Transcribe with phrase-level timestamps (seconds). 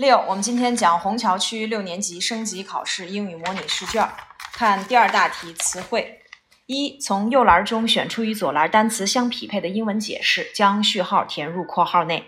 [0.00, 4.08] 六，我们今天讲虹桥区六年级升级考试英语模拟试卷，
[4.54, 6.22] 看第二大题词汇。
[6.64, 12.24] 一，从右栏中选出与左栏单词相匹配的英文解释，将序号填入括号内。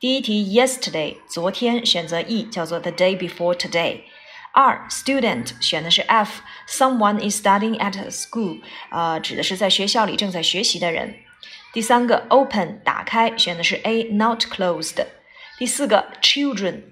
[0.00, 4.00] 第一题，yesterday，昨天，选择 E，叫做 the day before today。
[4.52, 8.60] 二，student，选的是 F，someone is studying at a school，
[8.90, 11.14] 呃，指的是在学校里正在学习的人。
[11.72, 15.06] 第三个，open，打开，选的是 A，not closed。
[15.56, 16.82] 第四个，children。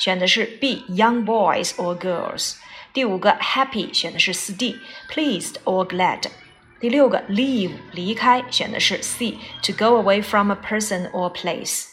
[0.00, 2.56] 选的是 B young boys or girls。
[2.92, 4.78] 第五个 happy 选的是四 D
[5.10, 6.22] pleased or glad。
[6.78, 11.86] 第六个 leave 离开选的是 C to go away from a person or place。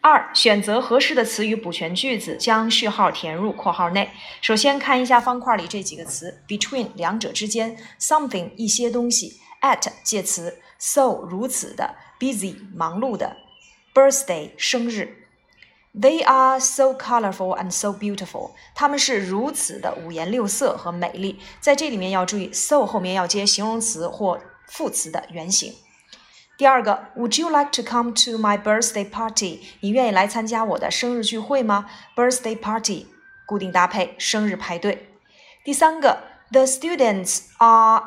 [0.00, 4.10] 二选择合适的词语补全句子，将序号填入括号内。
[4.40, 13.36] 首先看一下方块里这几个词：between 两者之间，something 一些东西，at 介词，so 如此的，busy 忙碌的，
[13.92, 15.21] birthday 生日。
[15.98, 18.52] They are so colorful and so beautiful。
[18.74, 21.40] 它们是如此的五颜六色和美丽。
[21.60, 25.74] 在这里面要注意，so 后面要接形容词或副词的原形。
[26.56, 29.60] 第二个，Would you like to come to my birthday party？
[29.80, 31.86] 你愿意来参加我的生日聚会吗？
[32.14, 33.06] Birthday party，
[33.46, 35.08] 固定搭配，生日派对。
[35.64, 38.02] 第三个，The students are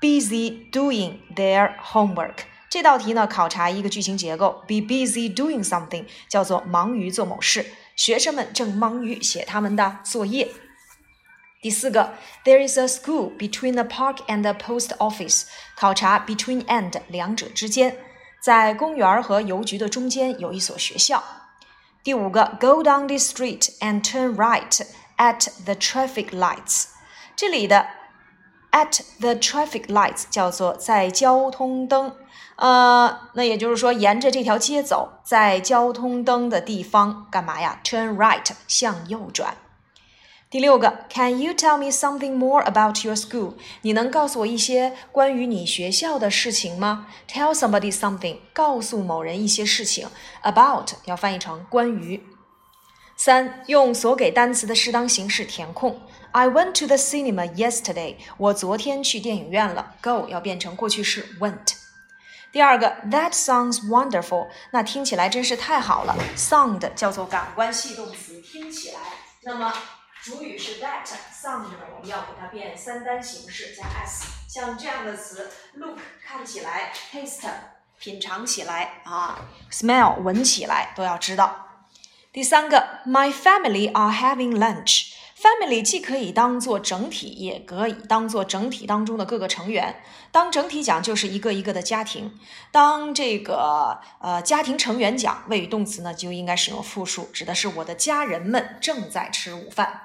[0.00, 2.44] busy doing their homework。
[2.69, 7.65] 这道题呢，考察一个句型结构，be busy doing something，叫做忙于做某事。
[7.95, 10.49] 学生们正忙于写他们的作业。
[11.61, 12.13] 第四个
[12.45, 15.43] ，There is a school between the park and the post office。
[15.75, 17.97] 考察 between and 两者之间，
[18.41, 21.23] 在公园和邮局的中间有一所学校。
[22.03, 24.81] 第五个，Go down this street and turn right
[25.17, 26.85] at the traffic lights。
[27.35, 27.87] 这里的
[28.71, 32.15] at the traffic lights 叫做在交通灯。
[32.59, 39.55] 呃，那也就是说，沿着这条街走，在交通灯的地方干嘛呀？Turn right，向右转。
[40.49, 43.53] 第六个，Can you tell me something more about your school？
[43.83, 50.09] 你能告诉我一些关于你学校的事情吗？Tell somebody something，告诉某人一些事情。
[50.43, 52.23] About 要翻译成关于。
[53.15, 56.01] 三，用所给单词的适当形式填空。
[56.31, 58.15] I went to the cinema yesterday。
[58.37, 59.95] 我昨天去电影院了。
[60.01, 61.78] Go 要变成过去式 went。
[62.51, 66.15] 第二个，That sounds wonderful，那听起来真是太好了。
[66.35, 68.99] Sound 叫做感官系动词，听起来。
[69.43, 69.71] 那么
[70.23, 71.65] 主语是 that，sound，
[71.95, 74.25] 我们要给它变三单形式加 s。
[74.47, 77.47] 像这样的词，look 看起来，taste
[77.99, 79.39] 品尝起来啊
[79.71, 81.67] ，smell 闻起来，都要知道。
[82.33, 85.08] 第三个，My family are having lunch。
[85.41, 90.01] Family 既可以当做整体，也可以当做整体当中的各个成员。
[90.33, 92.31] 当整体讲，就是一个一个的家庭；
[92.73, 100.01] 当这个呃家庭成员讲，谓语动词呢就应该使用复数，指的是我的家人们正在吃午饭。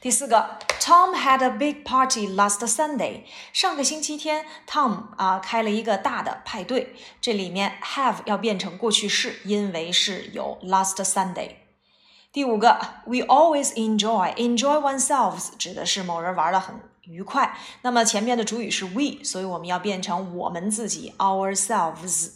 [0.00, 3.24] 第四个，Tom had a big party last Sunday。
[3.52, 6.94] 上个星期天，Tom 啊开了一个大的派对。
[7.20, 11.67] 这里面 have 要变成过去式，因为是有 last Sunday。
[12.31, 17.55] 第五个，we always enjoy enjoy oneself 指的是某人玩的很愉快。
[17.83, 22.31] 那么前面的主语是 we，所以我们要变成我们自己 ourselves。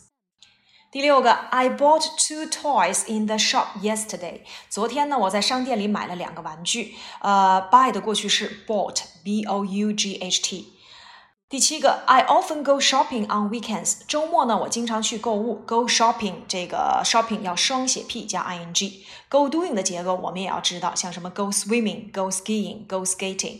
[0.91, 4.41] 第六个，I bought two toys in the shop yesterday。
[4.69, 6.95] 昨天呢，我在商店里买了两个玩具。
[7.19, 10.73] 呃，buy 的过去式 bought b o u g h t。
[11.52, 13.98] 第七个，I often go shopping on weekends。
[14.08, 15.56] 周末呢，我经常去购物。
[15.66, 19.04] Go shopping，这个 shopping 要双写 p 加 i n g。
[19.28, 23.58] Go doing 的结构我们也要知道，像什么 go swimming、go skiing、go skating。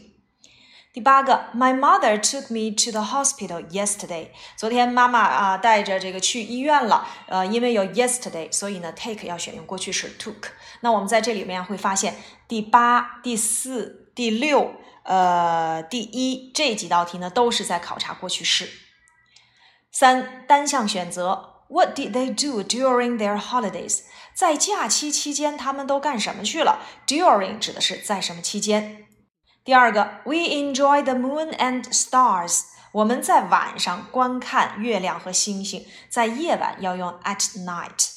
[0.95, 4.29] 第八个，My mother took me to the hospital yesterday。
[4.57, 7.07] 昨天妈妈啊带着这个去医院了。
[7.29, 10.45] 呃，因为有 yesterday，所以呢 take 要选用过去式 took。
[10.81, 12.15] 那我们在这里面会发现，
[12.49, 14.77] 第八、第四、第六。
[15.05, 18.69] 呃，第一这几道题呢，都是在考察过去式。
[19.91, 24.03] 三单项选择，What did they do during their holidays？
[24.35, 29.07] 在假期期间，他们都干什么去了？During 指的是在什么期间。
[29.65, 32.63] 第二个，We enjoy the moon and stars。
[32.93, 38.11] 我们在晚上观看月亮和星星，在夜晚要用 at night。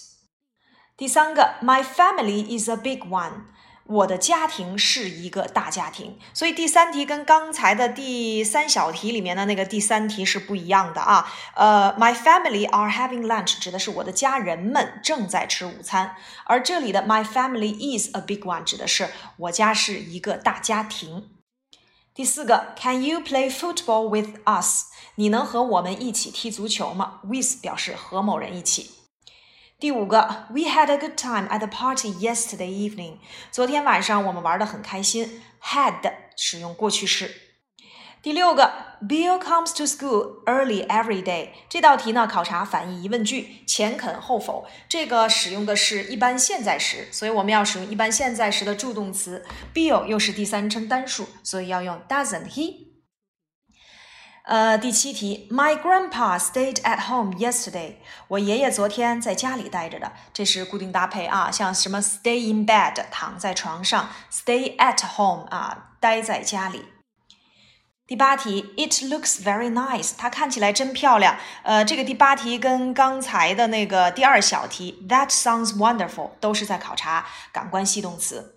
[0.98, 3.46] 第三个，My family is a big one。
[3.88, 11.32] 我的家庭是一个大家庭，所以第三题跟刚才的第三小题里面的那个第三题是不一样的啊。
[11.54, 16.16] 呃，My family are having lunch 指的是我的家人们正在吃午餐，
[16.46, 21.30] 而这里的 My family is a big one 指的是我家是一个大家庭。
[22.16, 24.86] 第四个，Can you play football with us？
[25.16, 28.90] 你能和我们一起踢足球吗？With 表示和某人一起。
[29.78, 33.18] 第五个，We had a good time at the party yesterday evening。
[33.52, 35.42] 昨天晚上我们玩的很开心。
[35.62, 37.30] Had 使用过去式。
[38.22, 41.50] 第六个，Bill comes to school early every day。
[41.68, 44.66] 这道题呢，考察反义疑问句，前肯后否。
[44.88, 49.46] 这个使用的是一般现在时，所以我们要使用一般现在时的助动词。
[49.74, 52.95] Bill 又是第三人称单数，所以要用 Doesn't he？
[54.46, 57.96] 呃，第七题，My grandpa stayed at home yesterday。
[58.28, 66.86] 我爷爷昨天在家里待着的，这是固定搭配啊，像什么 stay in bed 躺在床上，stay at home 啊待在家里。
[68.06, 71.38] 第八题，It looks very nice，它看起来真漂亮。
[71.64, 78.55] 呃，这个第八题跟刚才的那个第二小题，That sounds wonderful，都是在考察感官系动词。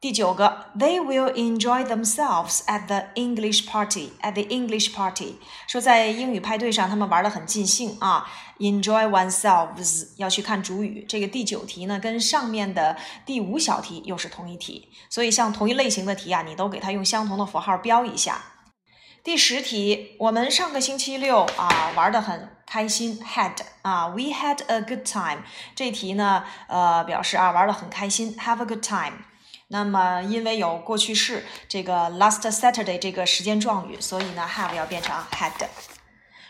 [0.00, 4.12] 第九个，They will enjoy themselves at the English party.
[4.22, 5.34] At the English party，
[5.68, 8.26] 说在英语派对上，他们玩的很尽兴啊。
[8.58, 9.68] Enjoy oneself
[10.16, 11.04] 要去看主语。
[11.06, 18.40] 这个第九题呢，跟上面的第五小题又是同一题，所以像同一类型的题啊，你都给它用相同的符号标一下。
[19.22, 25.42] 第十题，我们上个星期六啊玩的很开心，had 啊，we had a good time。
[25.74, 29.12] 这题呢，呃，表示啊玩的很开心，have a good time。
[29.69, 35.51] 那么，因为有过去式这个 last Saturday 这个时间状语，所以呢，have 要变成 had。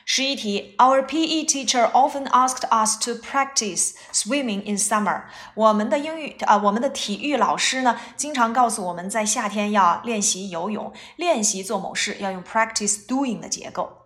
[0.08, 5.24] 十一题，Our PE teacher often asked us to practice swimming in summer。
[5.56, 14.04] 我们的英语啊，我们的体育老师呢，经常告诉我们在夏天要练习游泳，练习做某事要用 practice doing 的结构。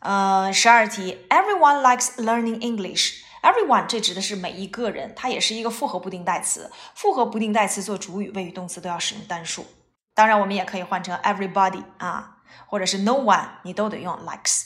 [0.00, 3.24] 呃，十二题，Everyone likes learning English。
[3.41, 6.71] Everyone 这指的是每一个人，它也是一个复合不定代词。
[6.93, 9.65] 复合不定代词做主语、谓语、动词都要使用单数。
[10.13, 12.37] 当然，我们也可以换成 everybody 啊，
[12.67, 14.63] 或者是 no one，你都得用 likes。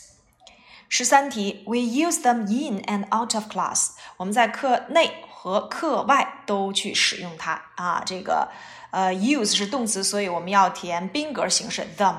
[0.89, 3.91] 十三题，We use them in and out of class。
[4.17, 8.03] 我们在课内和课外都去使用它啊。
[8.05, 8.51] 这个
[8.91, 12.17] 呃，use 是动词，所以我们要填宾格形式 them。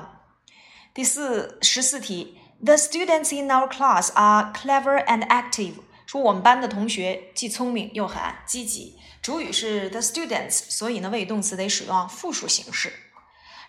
[0.93, 5.75] 第四十四题，The students in our class are clever and active。
[6.05, 8.97] 说我们班的同学既聪明又很积极。
[9.21, 12.93] 主语是 the students，所以呢，谓语动词得使用复数形式。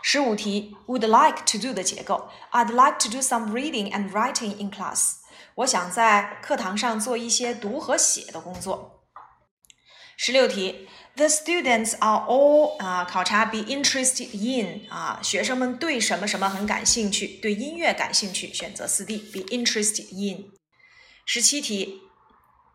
[0.03, 5.15] 十五题，would like to do 的结构，I'd like to do some reading and writing in class。
[5.57, 9.07] 我想在课堂上做一些读和写的工作。
[10.19, 20.53] 十六题，the students are all 啊，考察 be interested in 啊，学生们对什么什么很感兴趣，对音乐感兴趣，选择四 D be interested in。
[21.25, 22.03] 十七题。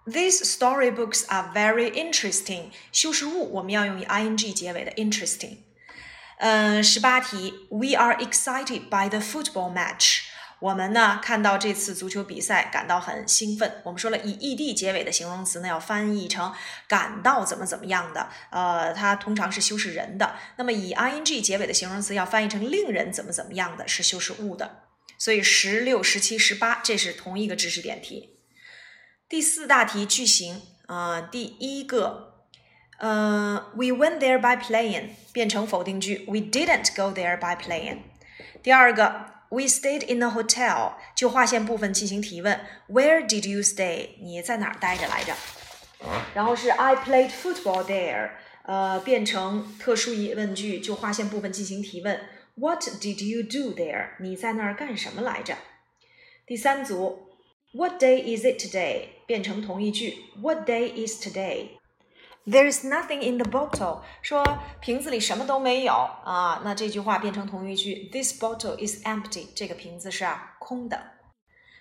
[0.06, 2.71] These storybooks are very interesting。
[2.92, 5.57] 修饰物我们要用以 ing 结尾的 interesting。
[6.39, 10.21] 嗯，十八题，We are excited by the football match。
[10.59, 13.81] 我们呢看到这次足球比赛感到很兴奋。
[13.83, 16.51] 我们说了，以 ed 结尾的形容词呢要翻译成
[16.88, 18.30] 感到怎么怎么样的。
[18.50, 20.36] 呃，它通常是修饰人的。
[20.57, 24.83] 那么以 ing 结尾的形容词要翻译成令人怎么怎么样的，是修饰物的。
[25.19, 28.40] 所以十六、十七、十八，这是同一个知识点题。
[29.31, 32.33] 第四大题句型啊，第一个，
[32.97, 37.99] 呃，We went there by plane 变成否定句，We didn't go there by plane。
[38.61, 44.09] 第二个，We stayed in a hotel 就划线部分进行提问，Where did you stay？
[44.21, 45.33] 你在哪儿待着来着？
[46.33, 48.31] 然后是 I played football there，
[48.65, 52.19] 呃，变成特殊疑问句就划线部分进行提问
[52.55, 54.09] ，What did you do there？
[54.19, 55.55] 你在那儿干什么来着？
[56.45, 57.30] 第三组。
[57.73, 59.08] What day is it today？
[59.26, 60.25] 变成同义句。
[60.40, 61.68] What day is today?
[62.46, 64.02] There is nothing in the bottle。
[64.23, 64.44] 说
[64.80, 68.08] 瓶子里什么都没有啊，那这句话变成同义句。
[68.12, 69.49] This bottle is empty。
[69.54, 71.12] 这个瓶子是啊空的。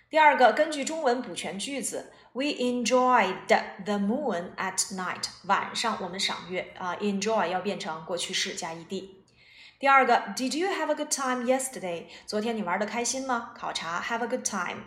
[0.10, 2.12] 第二个，根据中文补全句子。
[2.34, 3.48] We enjoyed
[3.86, 5.30] the moon at night。
[5.46, 6.98] 晚上我们赏月啊。
[6.98, 9.10] Enjoy 要变成过去式加 ed。
[9.80, 12.08] 第二个，Did you have a good time yesterday？
[12.26, 13.54] 昨天你玩的开心吗？
[13.56, 14.84] 考察 have a good time。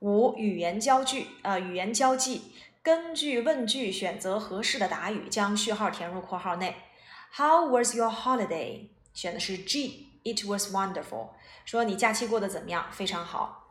[0.00, 2.40] 五、语言交句，呃，语言交际，
[2.82, 6.74] 根据问句选择合适的答语，将序号填入括号内。
[7.36, 8.88] How was your holiday？
[9.14, 10.08] 选的是 G。
[10.22, 11.28] It was wonderful。
[11.64, 12.86] 说你假期过得怎么样？
[12.90, 13.68] 非常好。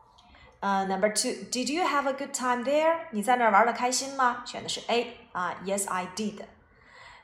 [0.60, 1.30] 呃，Number two。
[1.50, 3.06] Did you have a good time there？
[3.10, 4.42] 你在那儿玩的开心吗？
[4.46, 5.16] 选的是 A。
[5.32, 6.42] 啊，Yes, I did。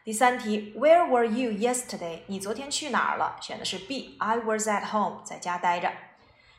[0.04, 2.20] 第三题，Where were you yesterday？
[2.26, 3.36] 你昨天去哪儿了？
[3.40, 4.16] 选的是 B。
[4.18, 5.92] I was at home，在家待着。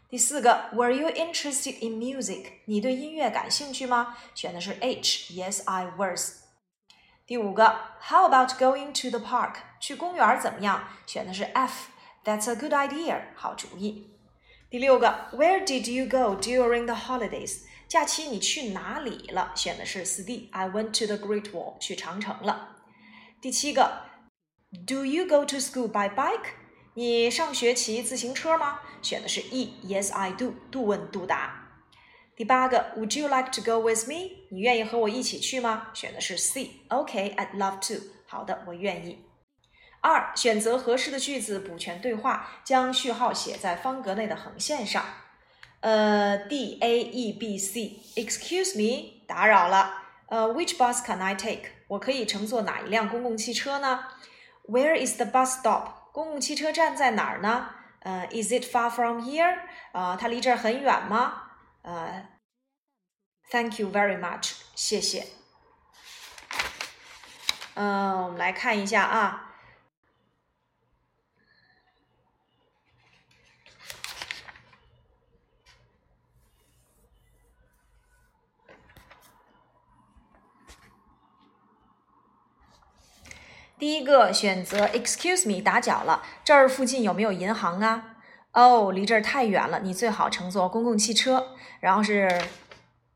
[0.08, 2.52] 第四个，Were you interested in music？
[2.66, 4.16] 你对音乐感兴趣吗？
[4.34, 6.42] 选的是 H。Yes, I was。
[7.26, 7.78] 第五个，
[8.08, 9.54] How about going to the park？
[9.80, 10.84] 去公园怎么样？
[11.06, 13.22] 选的是 F。That's a good idea。
[13.34, 14.10] 好主意。
[14.68, 17.62] 第六个，Where did you go during the holidays？
[17.88, 19.52] 假期你去哪里了？
[19.54, 22.76] 选的是四 D。I went to the Great Wall，去长城了。
[23.40, 24.02] 第七个，
[24.86, 26.52] Do you go to school by bike？
[26.97, 28.79] 你上学骑自行车吗？
[29.03, 29.75] 选的是 E。
[29.85, 30.55] Yes, I do。
[30.71, 31.83] 度问度答。
[32.35, 34.31] 第八个，Would you like to go with me？
[34.49, 35.89] 你愿意和我一起去吗？
[35.93, 36.71] 选的是 C。
[36.87, 38.03] OK, I'd love to。
[38.25, 39.23] 好的，我愿意。
[40.01, 45.05] 二，选择合适的句子补全对话，将序号写在方格内的横线上。
[45.81, 50.01] 呃，D A E B C，Excuse me，打扰了。
[50.29, 51.65] 呃，Which bus can I take？
[51.89, 54.03] 我可以乘坐哪一辆公共汽车呢
[54.67, 55.96] ？Where is the bus stop？
[56.17, 57.69] 公共汽车站在哪儿呢？
[57.99, 59.59] 呃，Is it far from here？
[59.91, 61.43] 啊，它离这儿很远吗？
[61.83, 62.27] 呃
[63.51, 65.27] ，Thank you very much，谢谢。
[67.75, 69.53] 嗯，我们来看一下啊。
[83.79, 88.15] 第一个选择，Excuse me，打搅了，这儿附近有没有银行啊？
[88.53, 91.49] 哦，离这儿太远了，你最好乘坐公共汽车。
[91.79, 92.27] 然后是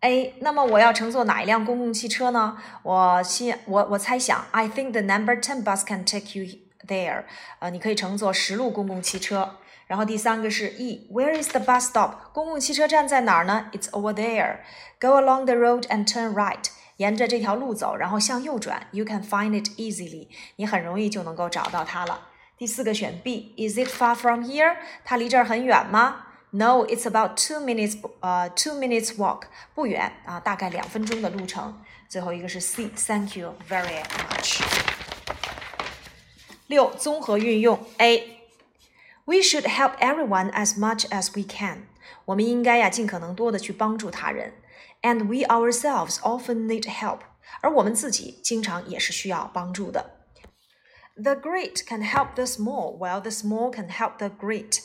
[0.01, 2.57] A，那么我要乘坐哪一辆公共汽车呢？
[2.83, 7.23] 我心我我猜想，I think the number ten bus can take you there。
[7.57, 9.57] 呃，你可以乘坐十路公共汽车。
[9.87, 12.31] 然后第三个是 E，Where is the bus stop？
[12.33, 14.57] 公共汽车站在哪儿呢？It's over there。
[14.99, 16.67] Go along the road and turn right。
[17.00, 18.86] 沿着这条路走，然后向右转。
[18.92, 22.28] You can find it easily，你很容易就能够找到它了。
[22.58, 24.76] 第四个选 B，Is it far from here？
[25.04, 26.26] 它离这儿很远吗？
[26.50, 29.42] No，it's about two minutes，呃，two minutes walk，
[29.74, 31.82] 不远啊，大概两分钟的路程。
[32.08, 34.62] 最后一个是 C，Thank you very much。
[36.68, 41.88] 六，综合运用 A，We should help everyone as much as we can。
[42.24, 44.54] 我们应该呀，尽可能多的去帮助他人。
[45.02, 47.20] And we ourselves often need help，
[47.60, 50.12] 而我们自己经常也是需要帮助的。
[51.16, 54.80] The great can help the small, while the small can help the great，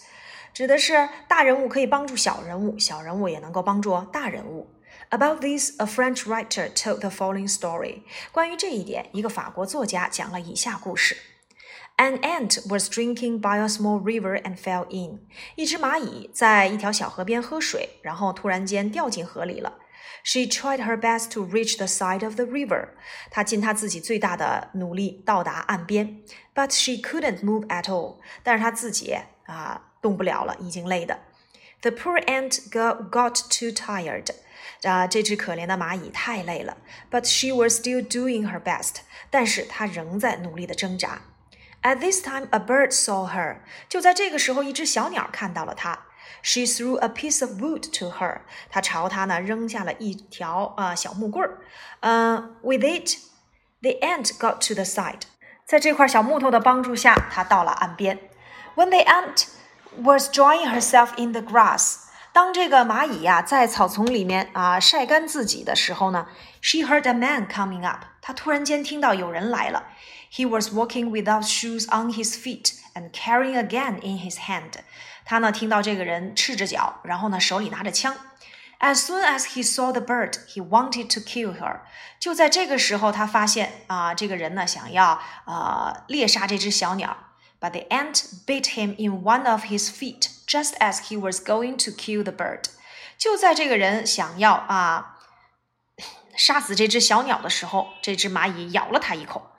[0.53, 4.69] 指的是大人物可以帮助小人物，小人物也能够帮助大人物。
[5.09, 8.03] About this, a French writer told the following story。
[8.31, 11.17] 关于这一点，一个法国作家讲了以下故事。
[11.97, 15.27] An ant was drinking by a small river and fell in。
[15.55, 19.77] 一只蚂蚁在一条小河边喝水，然后突然间掉进河里了。
[20.23, 22.89] She tried her best to reach the side of the river.
[23.31, 26.21] 她尽她自己最大的努力到达岸边，
[26.53, 28.17] but she couldn't move at all.
[28.43, 31.19] 但是她自己啊动不了了，已经累的。
[31.81, 34.27] The poor ant got got too tired.
[34.83, 36.77] 啊，这只可怜的蚂蚁太累了，
[37.09, 38.97] but she was still doing her best.
[39.31, 41.21] 但是她仍在努力的挣扎。
[41.81, 43.61] At this time, a bird saw her.
[43.89, 46.05] 就在这个时候，一只小鸟看到了她。
[46.43, 48.41] She threw a piece of wood to her.
[48.69, 51.59] 她朝她呢扔下了一条啊、呃、小木棍儿。
[51.99, 53.17] 嗯、uh,，With it,
[53.81, 55.21] the ant got to the side.
[55.65, 58.19] 在这块小木头的帮助下，她到了岸边。
[58.75, 59.47] When the ant
[60.01, 61.97] was drying herself in the grass.
[62.33, 66.27] 当这个蚂蚁呀、啊、在草丛里面啊晒干自己的时候呢，
[66.61, 68.05] she heard a man coming up。
[68.21, 69.83] 她突然间听到有人来了。
[70.31, 74.75] He was walking without shoes on his feet and carrying a gun in his hand.
[75.26, 78.16] 他呢听到这个人赤着脚，然后呢手里拿着枪。
[78.78, 81.80] As soon as he saw the bird, he wanted to kill her.
[82.20, 87.16] 就在这个时候，他发现啊，这个人呢想要啊猎杀这只小鸟。
[87.58, 91.90] But the ant bit him in one of his feet, just as he was going to
[91.90, 92.64] kill the bird.
[93.18, 95.16] 就在这个人想要啊
[96.36, 99.50] 杀死这只小鸟的时候，这只蚂蚁咬了他一口。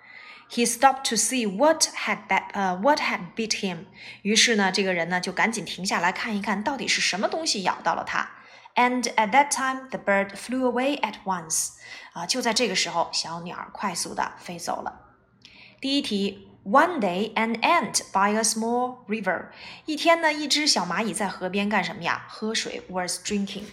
[0.50, 3.86] He stopped to see what had bit, 呃、uh, what had bit him。
[4.22, 8.28] 于是呢，这个人呢就赶紧停下来看一看，到底是什么东西咬到了他。
[8.74, 11.70] And at that time, the bird flew away at once。
[12.12, 15.16] 啊，就在这个时候，小鸟快速的飞走了。
[15.80, 19.46] 第一题，One day, an ant by a small river。
[19.86, 22.26] 一天呢，一只小蚂蚁在河边干什么呀？
[22.28, 23.64] 喝水，was drinking。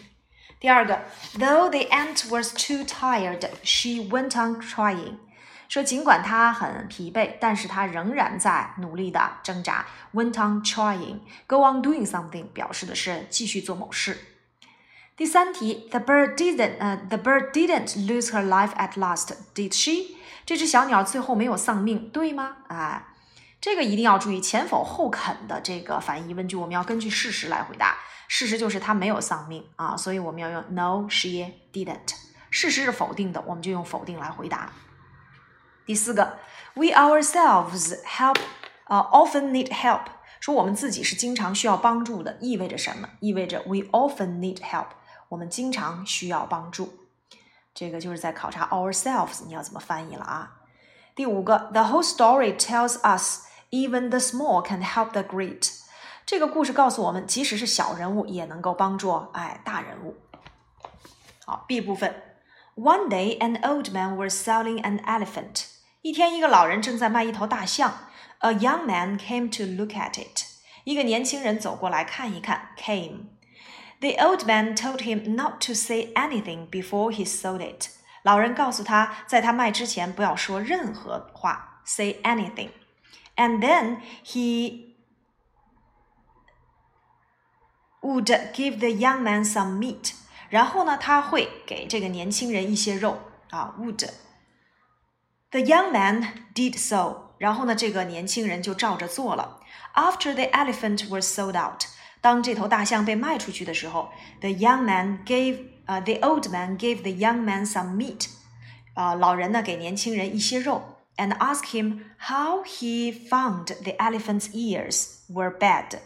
[0.59, 0.99] 第二个，
[1.37, 5.17] Though the ant was too tired, she went on trying。
[5.68, 9.86] 说尽管他很疲惫，但是他仍然在努力的挣扎。
[10.12, 14.18] Went on trying, go on doing something，表示的是继续做某事。
[15.16, 20.16] 第三题，The bird didn't，呃，The bird didn't lose her life at last, did she？
[20.44, 22.56] 这只小鸟最后没有丧命，对吗？
[22.68, 23.14] 啊，
[23.60, 27.96] 这个一定要注意前否后肯的这个反义疑问句，我们要根据事实来回答。
[28.26, 32.14] 事实就是它没有丧命啊，所以我们要用 No, she didn't。
[32.50, 34.72] 事实是否定的，我们就用否定来回答。
[35.86, 36.38] 第四个
[36.74, 38.38] ，We ourselves help
[38.86, 40.02] 呃 often need help。
[40.40, 43.08] 说我们自己是经常需要帮助的，意味着什么？
[43.20, 44.88] 意味着 we often need help，
[45.30, 46.92] 我们经常需要帮助。
[47.74, 50.60] 这个就是在考察 ourselves，你要怎么翻译了啊？
[51.14, 55.70] 第五个，The whole story tells us even the small can help the great。
[56.26, 60.16] 这个故事告诉我们，即使是小人物也能够帮助哎大人物。
[61.44, 62.14] 好，B 部分。
[62.76, 65.66] One day, an old man was selling an elephant.
[66.03, 68.07] 一天，一个老人正在卖一头大象。
[68.39, 70.45] A young man came to look at it.
[70.85, 72.69] 一个年轻人走过来看一看。
[72.77, 73.25] Came.
[73.99, 77.89] The old man told him not to say anything before he sold it.
[78.23, 82.69] 老人告诉他，在他卖之前不要说任何话，say anything.
[83.35, 84.93] And then he
[88.01, 90.13] would give the young man some meat.
[90.49, 94.09] 然后呢，他会给这个年轻人一些肉啊，would。
[95.53, 97.29] The young man did so。
[97.39, 99.59] 然后呢，这个年轻人就照着做了。
[99.95, 101.85] After the elephant was sold out，
[102.21, 104.09] 当这头大象被卖出去的时候，
[104.41, 108.27] the young man gave，呃、uh,，the old man gave the young man some meat，
[108.93, 115.99] 啊、uh,，老人呢给年轻人一些肉，and asked him how he found the elephant's ears were bad。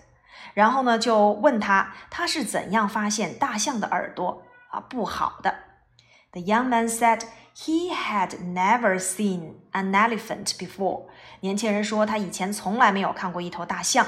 [0.54, 5.56] 然后呢，就问他他是怎样发现大象的耳朵啊不好的。
[6.32, 7.22] The young man said
[7.58, 11.06] he had never seen an elephant before。
[11.42, 14.08] 年轻人说他以前从来没有看过一头大象，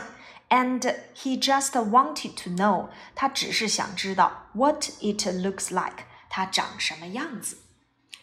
[0.50, 0.80] and
[1.16, 2.90] he just wanted to know。
[3.14, 7.58] 他只是想知道 what it looks like，它长什么样子。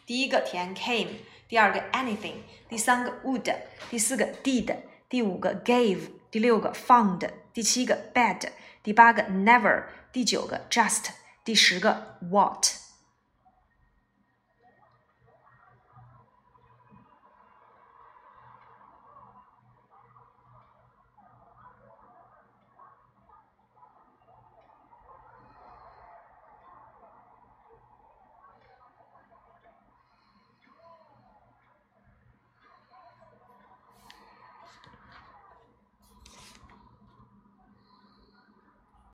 [0.07, 1.09] 第一个填 came，
[1.49, 2.37] 第二个 anything，
[2.69, 3.55] 第三个 would，
[3.91, 4.77] 第四个 did，
[5.09, 7.29] 第五个 gave，第六个 found。
[7.55, 8.49] 第七个 bad，
[8.83, 11.11] 第八个 never，第九个 just，
[11.45, 12.76] 第十个 what。